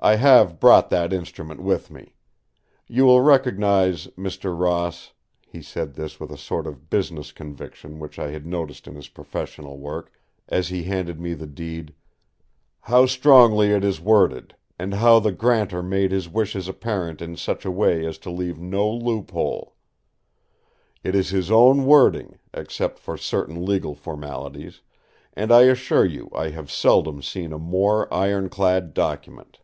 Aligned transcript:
I 0.00 0.16
have 0.16 0.60
brought 0.60 0.90
that 0.90 1.14
instrument 1.14 1.62
with 1.62 1.90
me. 1.90 2.14
You 2.86 3.06
will 3.06 3.22
recognise, 3.22 4.06
Mr. 4.08 4.54
Ross"—he 4.54 5.62
said 5.62 5.94
this 5.94 6.20
with 6.20 6.30
a 6.30 6.36
sort 6.36 6.66
of 6.66 6.90
business 6.90 7.32
conviction 7.32 7.98
which 7.98 8.18
I 8.18 8.30
had 8.30 8.44
noticed 8.44 8.86
in 8.86 8.96
his 8.96 9.08
professional 9.08 9.78
work, 9.78 10.12
as 10.46 10.68
he 10.68 10.82
handed 10.82 11.18
me 11.18 11.32
the 11.32 11.46
deed—"how 11.46 13.06
strongly 13.06 13.68
it 13.68 13.82
is 13.82 13.98
worded, 13.98 14.54
and 14.78 14.92
how 14.92 15.20
the 15.20 15.32
grantor 15.32 15.82
made 15.82 16.12
his 16.12 16.28
wishes 16.28 16.68
apparent 16.68 17.22
in 17.22 17.34
such 17.34 17.64
a 17.64 17.70
way 17.70 18.04
as 18.04 18.18
to 18.18 18.30
leave 18.30 18.58
no 18.60 18.86
loophole. 18.86 19.74
It 21.02 21.14
is 21.14 21.30
his 21.30 21.50
own 21.50 21.86
wording, 21.86 22.38
except 22.52 22.98
for 22.98 23.16
certain 23.16 23.64
legal 23.64 23.94
formalities; 23.94 24.82
and 25.32 25.50
I 25.50 25.62
assure 25.62 26.04
you 26.04 26.30
I 26.34 26.50
have 26.50 26.70
seldom 26.70 27.22
seen 27.22 27.54
a 27.54 27.58
more 27.58 28.12
iron 28.12 28.50
clad 28.50 28.92
document. 28.92 29.60